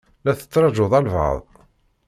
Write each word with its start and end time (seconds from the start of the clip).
La 0.25 0.33
tettṛajuḍ 0.39 0.93
albaɛḍ? 0.99 1.39